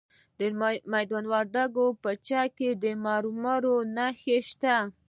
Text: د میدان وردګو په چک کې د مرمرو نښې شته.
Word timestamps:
د 0.37 0.39
میدان 0.93 1.25
وردګو 1.33 1.85
په 2.01 2.11
چک 2.27 2.49
کې 2.57 2.69
د 2.83 2.85
مرمرو 3.05 3.75
نښې 3.95 4.37
شته. 4.49 4.75